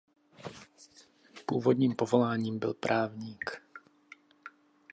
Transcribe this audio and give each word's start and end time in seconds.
Původním 1.45 1.95
povoláním 1.95 2.59
byl 2.59 2.73
právník. 2.73 3.61